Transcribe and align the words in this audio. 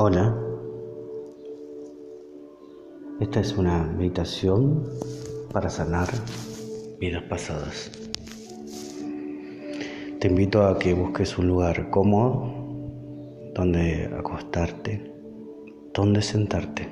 Hola, 0.00 0.32
esta 3.18 3.40
es 3.40 3.58
una 3.58 3.82
meditación 3.82 4.84
para 5.52 5.68
sanar 5.70 6.06
vidas 7.00 7.24
pasadas. 7.24 7.90
Te 10.20 10.28
invito 10.28 10.62
a 10.62 10.78
que 10.78 10.94
busques 10.94 11.36
un 11.36 11.48
lugar 11.48 11.90
cómodo 11.90 12.44
donde 13.56 14.08
acostarte, 14.16 15.12
donde 15.92 16.22
sentarte. 16.22 16.88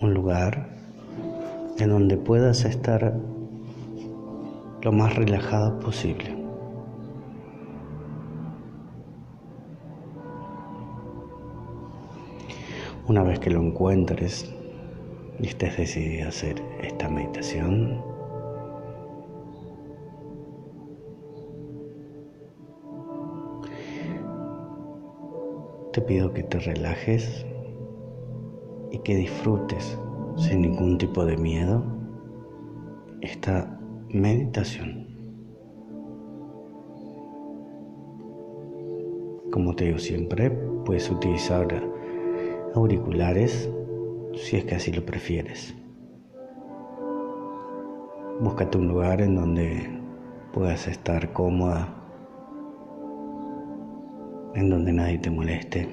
Un 0.00 0.14
lugar 0.14 0.70
en 1.76 1.90
donde 1.90 2.16
puedas 2.16 2.64
estar 2.64 3.14
lo 4.80 4.90
más 4.90 5.14
relajado 5.16 5.78
posible. 5.80 6.39
Una 13.10 13.24
vez 13.24 13.40
que 13.40 13.50
lo 13.50 13.60
encuentres 13.60 14.48
y 15.40 15.48
estés 15.48 15.76
decidido 15.76 16.26
a 16.26 16.28
hacer 16.28 16.62
esta 16.80 17.08
meditación, 17.08 18.00
te 25.92 26.00
pido 26.02 26.32
que 26.32 26.44
te 26.44 26.60
relajes 26.60 27.44
y 28.92 28.98
que 28.98 29.16
disfrutes 29.16 29.98
sin 30.36 30.62
ningún 30.62 30.96
tipo 30.96 31.24
de 31.24 31.36
miedo 31.36 31.82
esta 33.22 33.76
meditación. 34.10 35.08
Como 39.50 39.74
te 39.74 39.86
digo 39.86 39.98
siempre, 39.98 40.52
puedes 40.84 41.10
utilizar 41.10 41.98
auriculares 42.74 43.68
si 44.34 44.56
es 44.56 44.64
que 44.64 44.74
así 44.74 44.92
lo 44.92 45.04
prefieres. 45.04 45.74
Búscate 48.40 48.78
un 48.78 48.88
lugar 48.88 49.20
en 49.20 49.34
donde 49.34 50.00
puedas 50.52 50.88
estar 50.88 51.32
cómoda, 51.32 51.88
en 54.54 54.70
donde 54.70 54.92
nadie 54.92 55.18
te 55.18 55.30
moleste. 55.30 55.88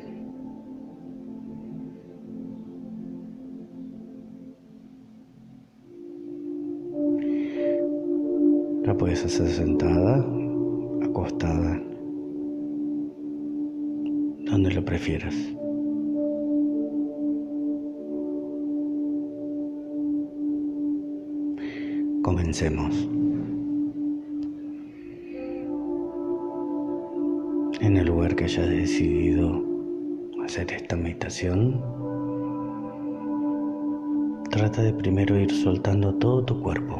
La 8.86 8.96
puedes 8.98 9.26
hacer 9.26 9.50
sentada, 9.50 10.26
acostada, 11.04 11.82
donde 14.46 14.72
lo 14.74 14.86
prefieras. 14.86 15.57
Comencemos. 22.28 22.94
En 27.80 27.96
el 27.96 28.06
lugar 28.06 28.36
que 28.36 28.44
hayas 28.44 28.68
decidido 28.68 29.64
hacer 30.44 30.74
esta 30.74 30.98
meditación, 30.98 31.82
trata 34.52 34.82
de 34.82 34.92
primero 34.92 35.40
ir 35.40 35.50
soltando 35.50 36.14
todo 36.16 36.44
tu 36.44 36.62
cuerpo. 36.62 36.98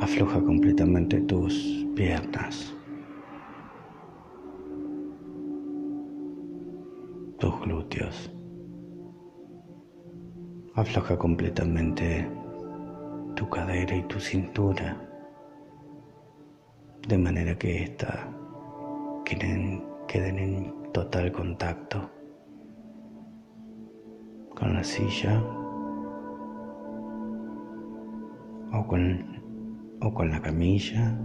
Afloja 0.00 0.44
completamente 0.44 1.18
tus 1.22 1.86
piernas, 1.94 2.74
tus 7.38 7.58
glúteos. 7.62 8.30
Afloja 10.76 11.18
completamente 11.18 12.30
tu 13.34 13.48
cadera 13.50 13.96
y 13.96 14.02
tu 14.04 14.20
cintura, 14.20 14.96
de 17.08 17.18
manera 17.18 17.58
que 17.58 17.82
ésta 17.82 18.28
queden, 19.24 19.84
queden 20.06 20.38
en 20.38 20.92
total 20.92 21.32
contacto 21.32 22.08
con 24.56 24.74
la 24.74 24.84
silla 24.84 25.42
o 28.72 28.86
con, 28.86 29.42
o 30.02 30.14
con 30.14 30.30
la 30.30 30.40
camilla. 30.40 31.18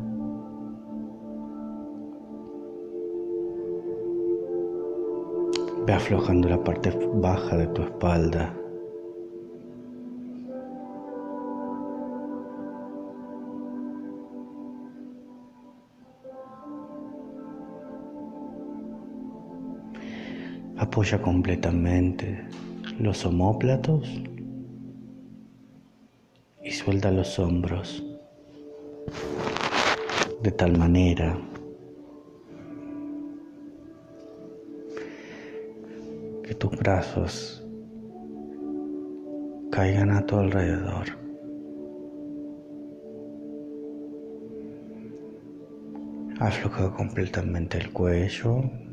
Ve 5.86 5.94
aflojando 5.94 6.50
la 6.50 6.64
parte 6.64 6.90
baja 7.14 7.58
de 7.58 7.68
tu 7.68 7.84
espalda. 7.84 8.65
Apoya 20.85 21.19
completamente 21.19 22.47
los 23.00 23.25
omóplatos 23.25 24.07
y 26.63 26.69
suelta 26.69 27.09
los 27.09 27.40
hombros 27.40 28.03
de 30.44 30.51
tal 30.51 30.78
manera 30.78 31.40
que 36.44 36.53
tus 36.53 36.78
brazos 36.78 37.63
caigan 39.72 40.12
a 40.12 40.23
tu 40.23 40.38
alrededor. 40.38 41.07
Afloja 46.40 46.94
completamente 46.94 47.79
el 47.79 47.91
cuello 47.91 48.84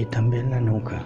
y 0.00 0.06
también 0.06 0.50
la 0.50 0.60
nuca. 0.60 1.04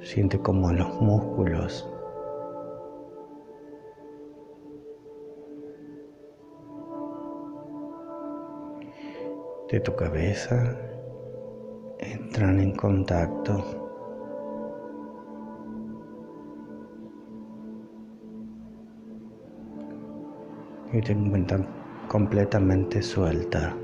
Siente 0.00 0.38
como 0.38 0.70
los 0.72 1.00
músculos 1.00 1.90
de 9.72 9.80
tu 9.80 9.96
cabeza 9.96 10.78
entran 11.98 12.60
en 12.60 12.76
contacto 12.76 13.64
y 20.92 21.00
te 21.00 21.10
encuentran 21.10 21.66
completamente 22.06 23.02
suelta. 23.02 23.76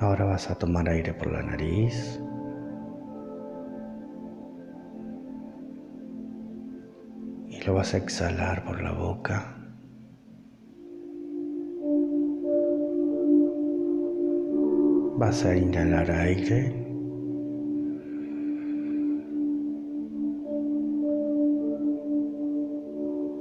Ahora 0.00 0.26
vas 0.26 0.48
a 0.48 0.54
tomar 0.54 0.88
aire 0.88 1.12
por 1.12 1.32
la 1.32 1.42
nariz. 1.42 2.20
Y 7.48 7.60
lo 7.66 7.74
vas 7.74 7.94
a 7.94 7.96
exhalar 7.96 8.64
por 8.64 8.80
la 8.80 8.92
boca. 8.92 9.56
Vas 15.16 15.44
a 15.44 15.56
inhalar 15.56 16.08
aire. 16.12 16.86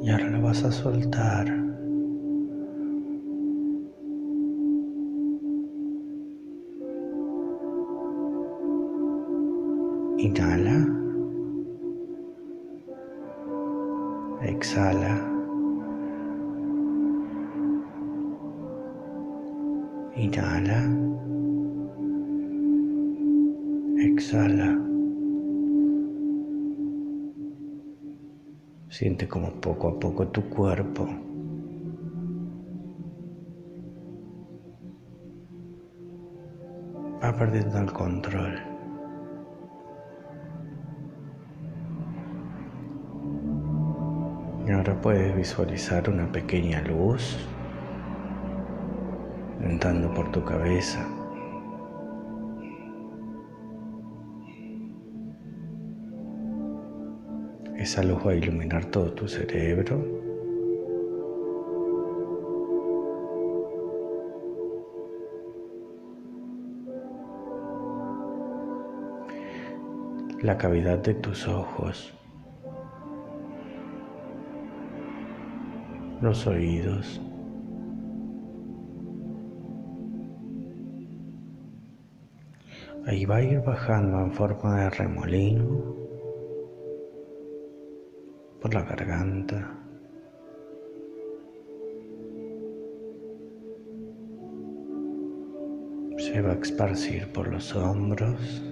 Y 0.01 0.09
ahora 0.09 0.30
lo 0.31 0.42
vas 0.42 0.63
a 0.63 0.71
soltar. 0.71 1.67
Inhala. 10.18 10.78
Exhala. 14.42 15.14
Inhala. 20.16 20.80
Exhala. 24.00 24.69
Siente 28.90 29.28
como 29.28 29.52
poco 29.62 29.90
a 29.90 30.00
poco 30.00 30.28
tu 30.30 30.50
cuerpo 30.50 31.08
va 37.24 37.36
perdiendo 37.36 37.80
el 37.80 37.92
control. 37.92 38.76
Y 44.68 44.72
ahora 44.72 45.00
puedes 45.00 45.34
visualizar 45.34 46.10
una 46.10 46.30
pequeña 46.30 46.81
luz 46.81 47.38
entrando 49.62 50.14
por 50.14 50.30
tu 50.34 50.44
cabeza. 50.44 51.08
Esa 57.78 58.04
luz 58.04 58.19
va 58.28 58.31
a 58.31 58.36
iluminar 58.36 58.84
todo 58.92 59.14
tu 59.14 59.25
cerebro. 59.30 60.04
La 70.42 70.58
cavidad 70.58 70.98
de 70.98 71.14
tus 71.14 71.48
ojos. 71.48 72.14
Los 76.27 76.45
oídos. 76.45 77.21
Ahí 83.06 83.24
va 83.24 83.38
a 83.38 83.44
ir 83.44 83.62
bajando 83.62 84.19
en 84.19 84.33
forma 84.33 84.75
de 84.75 84.89
remolino 84.89 85.95
por 88.62 88.74
la 88.74 88.83
garganta. 88.83 89.74
Se 96.18 96.41
va 96.41 96.51
a 96.51 96.56
esparcir 96.56 97.31
por 97.31 97.47
los 97.47 97.73
hombros. 97.73 98.67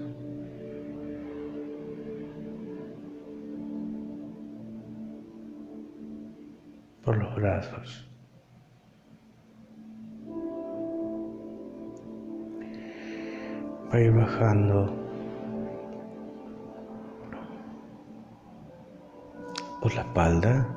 Por 7.06 7.18
los 7.18 7.36
brazos. 7.36 8.10
Va 13.88 13.96
a 13.96 14.02
ir 14.02 14.12
bajando 14.12 14.92
por 19.82 19.94
la 19.94 20.02
espalda. 20.02 20.68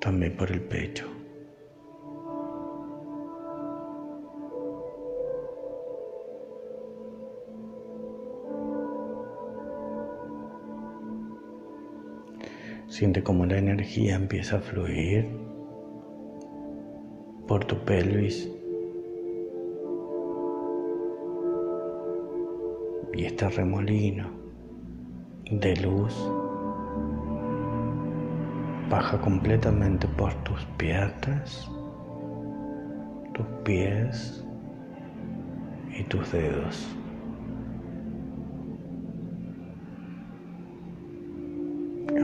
También 0.00 0.36
por 0.36 0.50
el 0.50 0.60
pecho. 0.62 1.15
Siente 12.96 13.22
como 13.22 13.44
la 13.44 13.58
energía 13.58 14.14
empieza 14.14 14.56
a 14.56 14.60
fluir 14.60 15.28
por 17.46 17.62
tu 17.66 17.76
pelvis. 17.84 18.50
y 23.12 23.26
este 23.26 23.50
remolino 23.50 24.30
de 25.50 25.76
luz 25.76 26.14
baja 28.88 29.20
completamente 29.20 30.08
por 30.08 30.32
tus 30.44 30.64
piernas, 30.78 31.70
tus 33.34 33.46
pies 33.62 34.42
y 35.94 36.02
tus 36.04 36.32
dedos. 36.32 36.96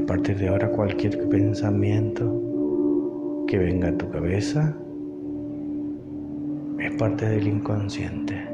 A 0.03 0.07
partir 0.07 0.37
de 0.37 0.49
ahora 0.49 0.69
cualquier 0.69 1.29
pensamiento 1.29 3.45
que 3.47 3.57
venga 3.57 3.89
a 3.89 3.97
tu 3.97 4.11
cabeza 4.11 4.77
es 6.79 6.95
parte 6.97 7.29
del 7.29 7.47
inconsciente. 7.47 8.53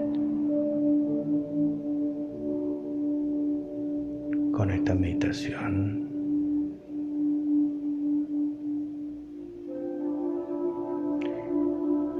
con 4.58 4.72
esta 4.72 4.92
meditación. 4.92 6.10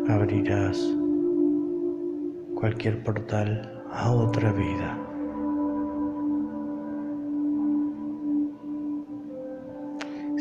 Abrirás 0.09 0.79
cualquier 2.55 3.03
portal 3.03 3.83
a 3.91 4.13
otra 4.13 4.53
vida. 4.53 5.08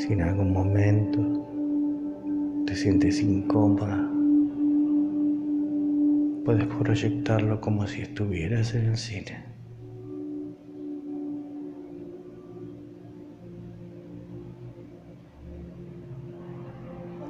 Si 0.07 0.13
en 0.13 0.21
algún 0.21 0.53
momento 0.53 1.19
te 2.65 2.77
sientes 2.77 3.21
incómoda, 3.21 4.09
puedes 6.45 6.65
proyectarlo 6.65 7.59
como 7.59 7.85
si 7.87 8.03
estuvieras 8.03 8.73
en 8.73 8.85
el 8.85 8.95
cine. 8.95 9.43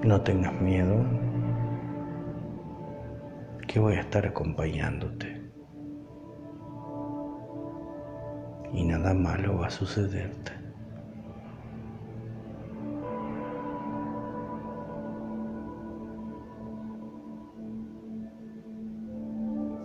No 0.03 0.21
tengas 0.21 0.61
miedo, 0.61 1.03
que 3.67 3.79
voy 3.79 3.95
a 3.95 4.01
estar 4.01 4.27
acompañándote. 4.27 5.41
Y 8.71 8.83
nada 8.83 9.15
malo 9.15 9.57
va 9.57 9.65
a 9.65 9.71
sucederte. 9.71 10.56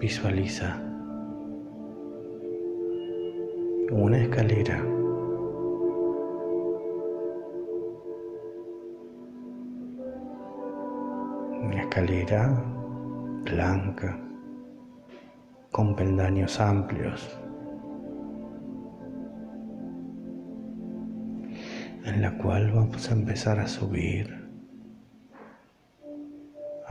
Visualiza 0.02 0.82
una 3.92 4.18
escalera. 4.18 4.84
Escalera 11.72 12.48
blanca 13.44 14.18
con 15.70 15.94
peldaños 15.94 16.58
amplios. 16.58 17.38
En 22.04 22.22
la 22.22 22.36
cual 22.38 22.72
vamos 22.72 23.08
a 23.08 23.12
empezar 23.12 23.60
a 23.60 23.68
subir 23.68 24.41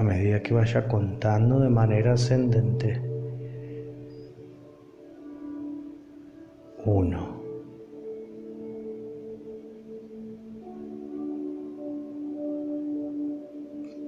a 0.01 0.03
medida 0.03 0.41
que 0.41 0.51
vaya 0.51 0.87
contando 0.87 1.59
de 1.59 1.69
manera 1.69 2.13
ascendente. 2.13 2.99
Uno. 6.83 7.39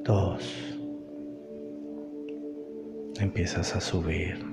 Dos 0.04 0.80
empiezas 3.20 3.76
a 3.76 3.80
subir. 3.80 4.44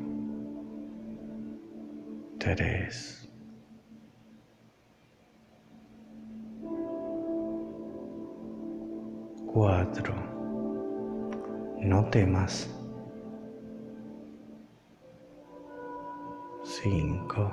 Tres. 2.38 3.26
Cuatro. 9.47 10.29
No 11.80 12.04
temas. 12.10 12.68
Cinco. 16.62 17.50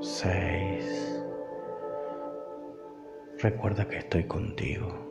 Seis. 0.00 1.22
Recuerda 3.38 3.86
que 3.86 3.98
estoy 3.98 4.24
contigo. 4.26 5.06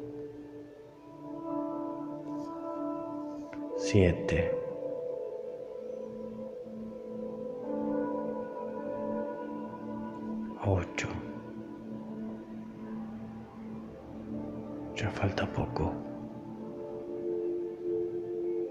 siete, 3.77 4.51
ocho. 10.65 11.07
Ya 14.95 15.09
falta 15.11 15.45
poco. 15.51 15.93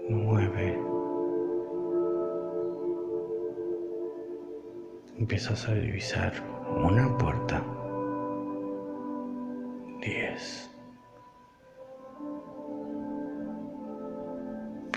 Nueve. 0.09 0.79
Empiezas 5.19 5.69
a 5.69 5.75
divisar 5.75 6.33
una 6.83 7.15
puerta. 7.15 7.63
Diez. 10.01 10.71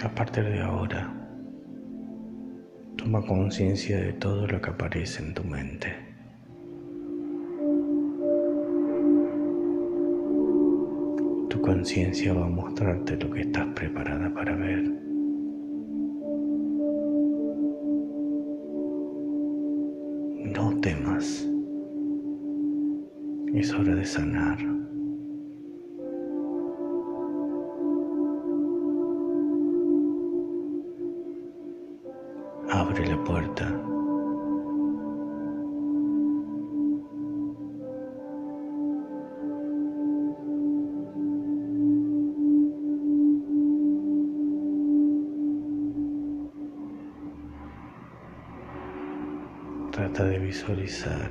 A 0.03 0.09
partir 0.15 0.45
de 0.45 0.63
ahora, 0.63 1.13
toma 2.97 3.21
conciencia 3.27 3.99
de 3.99 4.15
todo 4.15 4.47
lo 4.47 4.63
que 4.63 4.71
aparece 4.71 5.23
en 5.23 5.35
tu 5.35 5.45
mente. 5.45 6.08
Conciencia 11.69 12.33
va 12.33 12.47
a 12.47 12.49
mostrarte 12.49 13.15
lo 13.19 13.31
que 13.31 13.43
estás 13.43 13.67
preparada 13.75 14.33
para 14.33 14.57
ver. 14.57 14.85
No 20.57 20.81
temas. 20.81 21.47
Es 23.53 23.75
hora 23.75 23.95
de 23.95 24.07
sanar. 24.07 24.78
Visualizar 50.69 51.31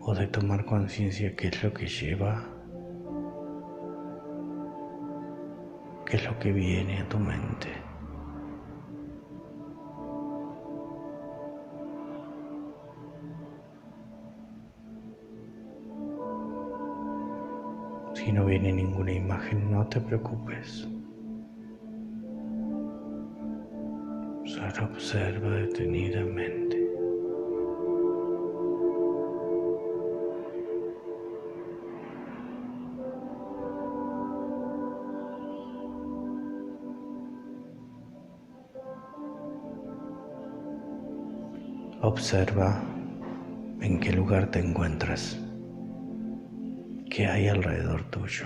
o 0.00 0.14
de 0.14 0.26
tomar 0.26 0.64
conciencia 0.64 1.36
qué 1.36 1.46
es 1.46 1.62
lo 1.62 1.72
que 1.72 1.86
lleva, 1.86 2.44
qué 6.04 6.16
es 6.16 6.24
lo 6.24 6.36
que 6.40 6.50
viene 6.50 6.98
a 6.98 7.08
tu 7.08 7.18
mente. 7.18 7.68
Si 18.14 18.32
no 18.32 18.44
viene 18.44 18.72
ninguna 18.72 19.12
imagen, 19.12 19.70
no 19.70 19.86
te 19.86 20.00
preocupes. 20.00 20.88
Solo 24.44 24.84
observa 24.92 25.50
detenidamente. 25.50 26.81
Observa 42.12 42.78
en 43.80 43.98
qué 43.98 44.12
lugar 44.12 44.50
te 44.50 44.58
encuentras, 44.58 45.40
qué 47.08 47.26
hay 47.26 47.48
alrededor 47.48 48.04
tuyo. 48.10 48.44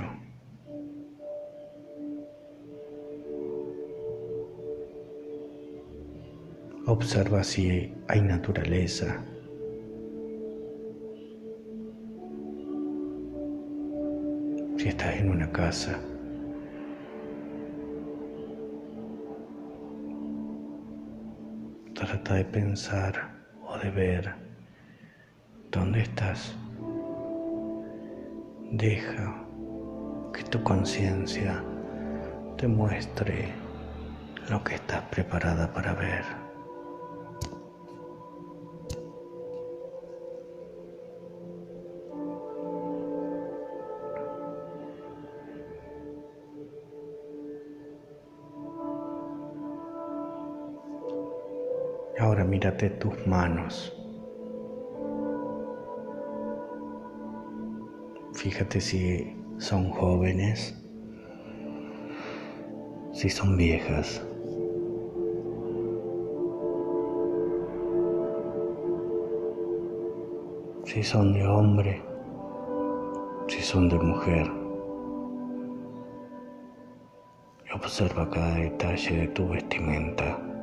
Observa 6.87 7.43
si 7.43 7.93
hay 8.07 8.21
naturaleza. 8.21 9.21
Si 14.79 14.89
estás 14.89 15.17
en 15.17 15.31
una 15.31 15.51
casa. 15.51 15.99
Trata 21.95 22.35
de 22.35 22.45
pensar 22.45 23.36
de 23.79 23.91
ver 23.91 24.35
dónde 25.71 26.03
estás. 26.03 26.55
Deja 28.71 29.35
que 30.33 30.43
tu 30.45 30.63
conciencia 30.63 31.63
te 32.57 32.67
muestre 32.67 33.53
lo 34.49 34.63
que 34.65 34.75
estás 34.75 35.03
preparada 35.11 35.73
para 35.73 35.95
ver. 35.95 36.46
Ahora 52.19 52.45
mírate 52.45 52.89
tus 52.89 53.27
manos. 53.27 53.93
Fíjate 58.33 58.81
si 58.81 59.37
son 59.59 59.91
jóvenes, 59.91 60.75
si 63.13 63.29
son 63.29 63.59
viejas. 63.59 64.23
Si 70.85 71.03
son 71.03 71.35
de 71.35 71.47
hombre, 71.47 72.03
si 73.49 73.61
son 73.61 73.91
de 73.91 73.99
mujer. 73.99 74.51
Observa 77.75 78.31
cada 78.31 78.55
detalle 78.55 79.17
de 79.17 79.29
tu 79.29 79.49
vestimenta. 79.49 80.56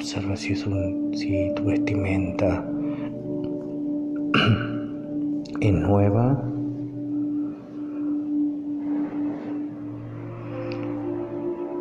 Observa 0.00 0.34
si, 0.34 0.54
es 0.54 0.66
un, 0.66 1.12
si 1.14 1.52
tu 1.54 1.64
vestimenta 1.64 2.64
es 5.60 5.72
nueva. 5.74 6.42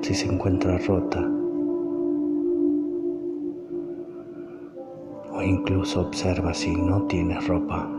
Si 0.02 0.14
se 0.14 0.28
encuentra 0.28 0.78
rota. 0.80 1.22
O 5.32 5.42
incluso 5.42 6.02
observa 6.02 6.54
si 6.54 6.76
no 6.76 7.04
tienes 7.04 7.48
ropa. 7.48 7.90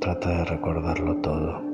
Trata 0.00 0.28
de 0.28 0.44
recordarlo 0.46 1.18
todo. 1.18 1.69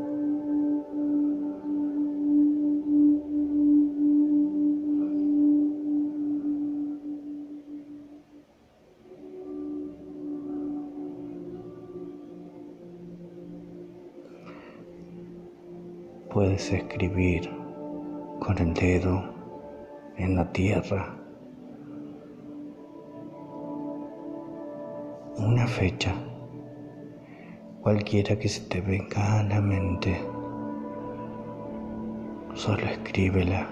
Puedes 16.36 16.70
escribir 16.70 17.48
con 18.40 18.58
el 18.58 18.74
dedo 18.74 19.24
en 20.18 20.36
la 20.36 20.52
tierra 20.52 21.16
una 25.38 25.66
fecha, 25.66 26.12
cualquiera 27.80 28.38
que 28.38 28.50
se 28.50 28.60
te 28.68 28.82
venga 28.82 29.40
a 29.40 29.44
la 29.44 29.62
mente. 29.62 30.14
Solo 32.52 32.84
escríbela 32.84 33.66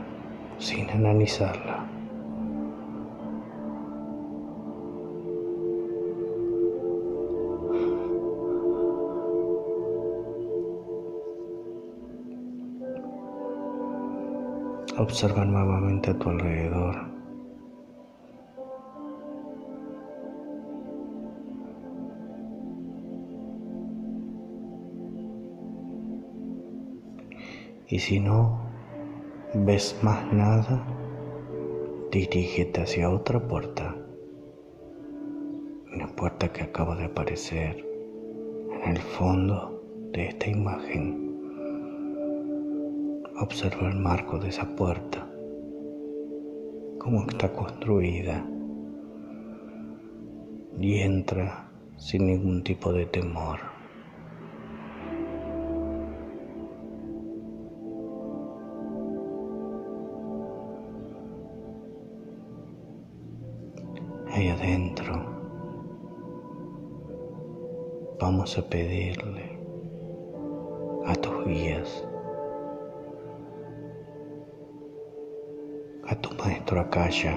sin 0.56 0.88
analizarla. 0.88 1.86
Observa 15.04 15.44
nuevamente 15.44 16.12
a 16.12 16.18
tu 16.18 16.30
alrededor. 16.30 16.96
Y 27.86 27.98
si 27.98 28.18
no 28.18 28.60
ves 29.52 29.94
más 30.02 30.32
nada, 30.32 30.82
dirígete 32.10 32.80
hacia 32.80 33.10
otra 33.10 33.46
puerta, 33.46 33.94
una 35.94 36.06
puerta 36.16 36.50
que 36.50 36.62
acaba 36.62 36.96
de 36.96 37.04
aparecer 37.04 37.86
en 38.84 38.96
el 38.96 39.02
fondo 39.02 39.82
de 40.12 40.28
esta 40.28 40.48
imagen. 40.48 41.33
Observa 43.40 43.88
el 43.88 43.96
marco 43.96 44.38
de 44.38 44.48
esa 44.48 44.64
puerta, 44.76 45.26
cómo 46.98 47.26
está 47.28 47.52
construida 47.52 48.46
y 50.78 51.00
entra 51.00 51.68
sin 51.96 52.26
ningún 52.26 52.62
tipo 52.62 52.92
de 52.92 53.06
temor. 53.06 53.58
Ahí 64.30 64.48
adentro 64.48 65.34
vamos 68.20 68.56
a 68.58 68.62
pedirle 68.68 69.58
a 71.04 71.14
tus 71.14 71.44
guías, 71.44 72.06
maestro 76.74 77.30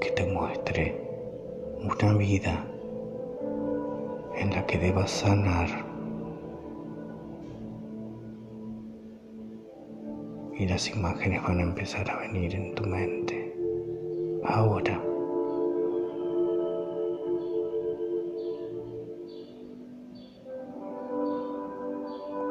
que 0.00 0.10
te 0.10 0.26
muestre 0.26 0.94
una 1.80 2.14
vida 2.14 2.66
en 4.36 4.50
la 4.50 4.66
que 4.66 4.78
debas 4.78 5.10
sanar 5.10 5.68
y 10.54 10.66
las 10.66 10.88
imágenes 10.90 11.42
van 11.42 11.60
a 11.60 11.62
empezar 11.62 12.10
a 12.10 12.18
venir 12.18 12.54
en 12.54 12.74
tu 12.74 12.84
mente. 12.84 13.54
Ahora. 14.44 15.02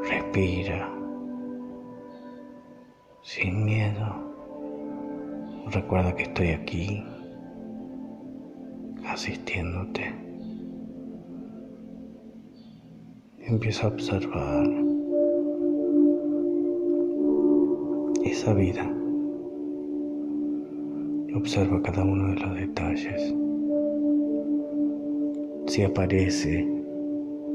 Respira 0.04 1.01
Recuerda 5.74 6.14
que 6.14 6.24
estoy 6.24 6.50
aquí 6.50 7.02
asistiéndote. 9.06 10.14
Empieza 13.40 13.86
a 13.86 13.90
observar 13.90 14.68
esa 18.26 18.54
vida. 18.54 18.84
Observa 21.36 21.82
cada 21.82 22.04
uno 22.04 22.34
de 22.34 22.40
los 22.42 22.56
detalles. 22.56 23.34
Si 25.68 25.84
aparece 25.84 26.68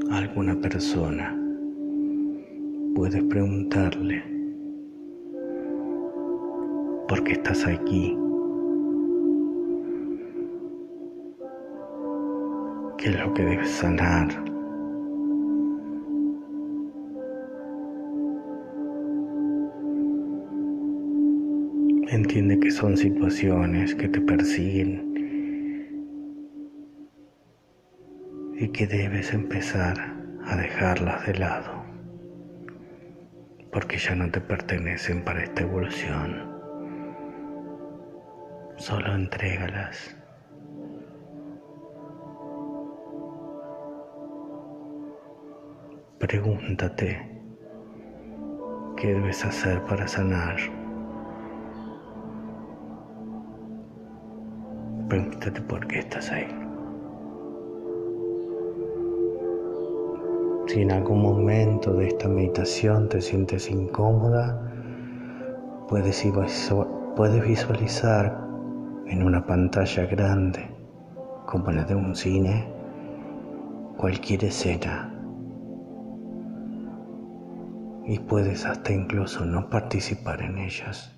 alguna 0.09 0.59
persona, 0.59 1.39
puedes 2.95 3.23
preguntarle, 3.25 4.36
¿por 7.07 7.23
qué 7.23 7.33
estás 7.33 7.65
aquí? 7.65 8.17
¿Qué 12.97 13.09
es 13.09 13.19
lo 13.19 13.33
que 13.33 13.43
debes 13.43 13.69
sanar? 13.69 14.27
Entiende 22.09 22.59
que 22.59 22.71
son 22.71 22.97
situaciones 22.97 23.93
que 23.95 24.07
te 24.07 24.19
persiguen 24.21 25.13
y 28.55 28.67
que 28.69 28.87
debes 28.87 29.33
empezar 29.33 29.95
a 30.45 30.55
dejarlas 30.55 31.27
de 31.27 31.35
lado 31.35 31.85
porque 33.71 33.97
ya 33.97 34.15
no 34.15 34.31
te 34.31 34.41
pertenecen 34.41 35.23
para 35.23 35.43
esta 35.43 35.61
evolución. 35.61 36.56
Solo 38.77 39.11
entrégalas. 39.15 40.15
Pregúntate 46.19 47.41
qué 48.95 49.13
debes 49.15 49.43
hacer 49.43 49.81
para 49.85 50.07
sanar. 50.07 50.57
Pregúntate 55.09 55.59
por 55.61 55.87
qué 55.87 55.99
estás 55.99 56.31
ahí. 56.31 56.47
Si 60.67 60.81
en 60.81 60.91
algún 60.91 61.23
momento 61.23 61.93
de 61.93 62.09
esta 62.09 62.27
meditación 62.27 63.09
te 63.09 63.21
sientes 63.21 63.71
incómoda, 63.71 64.61
puedes, 65.89 66.23
puedes 67.15 67.43
visualizar 67.43 68.46
en 69.09 69.23
una 69.23 69.45
pantalla 69.45 70.05
grande, 70.05 70.69
como 71.45 71.71
la 71.71 71.83
de 71.83 71.95
un 71.95 72.15
cine, 72.15 72.67
cualquier 73.97 74.45
escena 74.45 75.13
y 78.07 78.19
puedes 78.19 78.65
hasta 78.65 78.93
incluso 78.93 79.45
no 79.45 79.69
participar 79.69 80.41
en 80.41 80.57
ellas, 80.59 81.13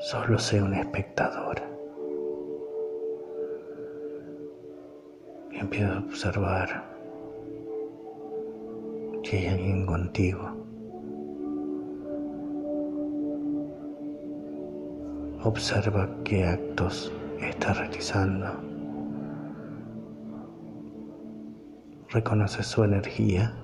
solo 0.00 0.36
sé 0.36 0.60
un 0.60 0.74
espectador. 0.74 1.62
Y 5.52 5.58
empieza 5.58 5.94
a 5.94 5.98
observar 6.00 6.84
que 9.22 9.38
hay 9.38 9.46
alguien 9.46 9.86
contigo. 9.86 10.67
Observa 15.44 16.08
qué 16.24 16.44
actos 16.44 17.12
está 17.40 17.72
realizando. 17.74 18.46
Reconoce 22.10 22.62
su 22.62 22.84
energía 22.84 23.54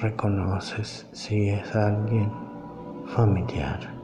reconoces 0.00 1.08
si 1.12 1.48
es 1.48 1.74
alguien 1.74 2.30
familiar. 3.06 3.95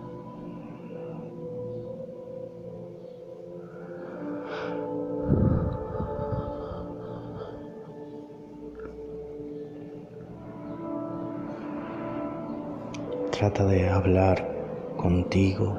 Trata 13.42 13.64
de 13.64 13.88
hablar 13.90 14.38
contigo, 14.96 15.76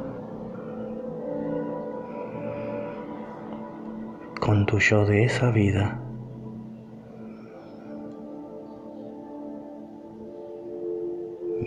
con 4.41 4.65
tu 4.65 4.79
yo 4.79 5.05
de 5.05 5.23
esa 5.23 5.49
vida. 5.49 5.97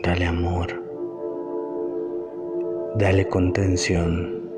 Dale 0.03 0.27
amor. 0.27 0.67
Dale 2.97 3.27
contención. 3.29 4.51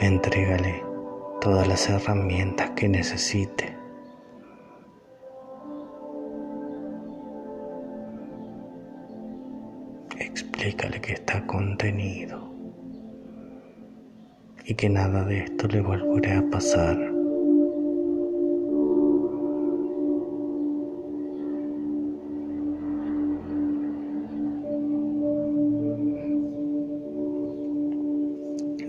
Entrégale 0.00 0.82
todas 1.42 1.68
las 1.68 1.86
herramientas 1.90 2.70
que 2.70 2.88
necesite. 2.88 3.69
Explícale 10.60 11.00
que 11.00 11.14
está 11.14 11.46
contenido 11.46 12.38
y 14.66 14.74
que 14.74 14.90
nada 14.90 15.24
de 15.24 15.38
esto 15.44 15.66
le 15.68 15.80
volverá 15.80 16.40
a 16.40 16.50
pasar. 16.50 16.98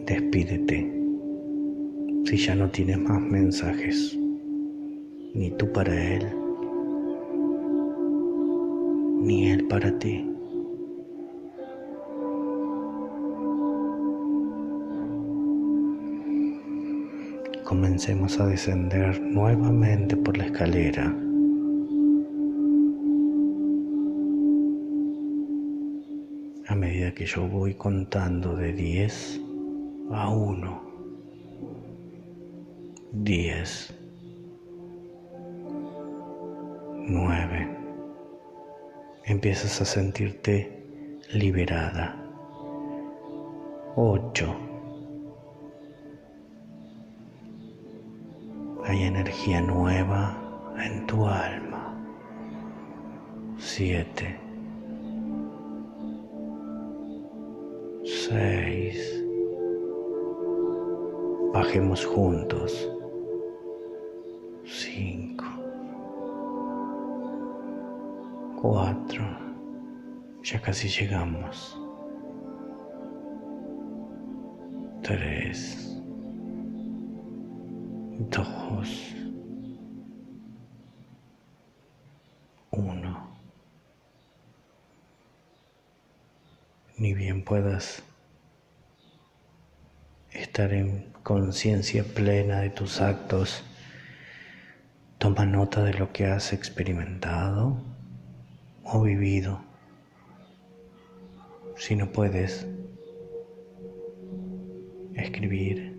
despídete 0.05 0.91
si 2.25 2.35
ya 2.35 2.53
no 2.53 2.69
tienes 2.69 2.99
más 2.99 3.21
mensajes, 3.21 4.19
ni 5.33 5.51
tú 5.51 5.71
para 5.71 5.93
él, 6.15 6.27
ni 9.21 9.51
él 9.51 9.65
para 9.69 9.97
ti. 9.99 10.30
Comencemos 17.71 18.37
a 18.37 18.47
descender 18.47 19.21
nuevamente 19.21 20.17
por 20.17 20.37
la 20.37 20.43
escalera. 20.43 21.05
A 26.67 26.75
medida 26.75 27.13
que 27.13 27.25
yo 27.25 27.47
voy 27.47 27.73
contando 27.75 28.57
de 28.57 28.73
10 28.73 29.39
a 30.11 30.29
1, 30.31 30.81
10, 33.13 33.95
9, 37.07 37.77
empiezas 39.27 39.79
a 39.79 39.85
sentirte 39.85 41.17
liberada. 41.31 42.21
8, 43.95 44.70
Hay 48.91 49.03
energía 49.03 49.61
nueva 49.61 50.35
en 50.77 51.07
tu 51.07 51.25
alma. 51.25 51.95
Siete. 53.57 54.37
Seis. 58.03 59.23
Bajemos 61.53 62.05
juntos. 62.05 62.91
Cinco. 64.65 65.45
Cuatro. 68.61 69.23
Ya 70.43 70.61
casi 70.61 70.89
llegamos. 70.89 71.81
Tres 75.01 75.90
uno. 82.71 83.27
Ni 86.97 87.13
bien 87.13 87.43
puedas 87.43 88.03
estar 90.31 90.71
en 90.73 91.11
conciencia 91.23 92.03
plena 92.03 92.61
de 92.61 92.69
tus 92.69 93.01
actos, 93.01 93.63
toma 95.17 95.45
nota 95.45 95.83
de 95.83 95.93
lo 95.93 96.13
que 96.13 96.25
has 96.25 96.53
experimentado 96.53 97.83
o 98.83 99.01
vivido. 99.01 99.61
Si 101.75 101.95
no 101.95 102.11
puedes 102.11 102.65
escribir, 105.15 105.90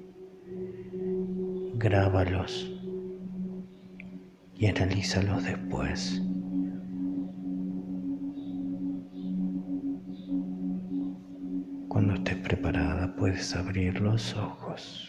grábalos 1.82 2.70
y 4.54 4.66
analízalos 4.66 5.42
después. 5.42 6.22
Cuando 11.88 12.14
estés 12.14 12.36
preparada 12.36 13.16
puedes 13.16 13.56
abrir 13.56 14.00
los 14.00 14.36
ojos. 14.36 15.08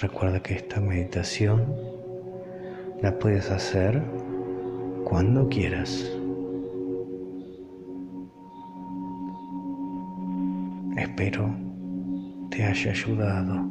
Recuerda 0.00 0.40
que 0.40 0.54
esta 0.54 0.80
meditación 0.80 1.74
la 3.02 3.18
puedes 3.18 3.50
hacer 3.50 4.00
cuando 5.04 5.48
quieras. 5.48 6.21
Espero 11.12 11.54
te 12.50 12.64
haya 12.64 12.90
ayudado 12.90 13.70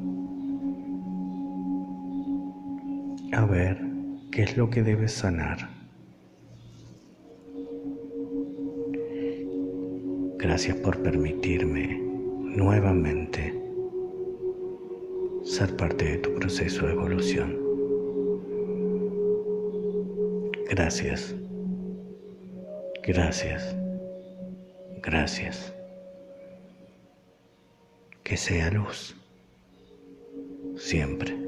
a 3.33 3.45
ver 3.45 3.81
qué 4.31 4.43
es 4.43 4.55
lo 4.57 4.69
que 4.69 4.83
debes 4.83 5.11
sanar. 5.11 5.57
Gracias 10.37 10.77
por 10.77 11.01
permitirme 11.01 11.99
nuevamente 12.43 13.59
ser 15.43 15.75
parte 15.77 16.05
de 16.05 16.17
tu 16.19 16.35
proceso 16.35 16.85
de 16.85 16.91
evolución. 16.91 17.57
Gracias. 20.69 21.35
Gracias. 23.03 23.75
Gracias 25.01 25.73
que 28.31 28.37
sea 28.37 28.71
luz 28.71 29.13
siempre. 30.77 31.40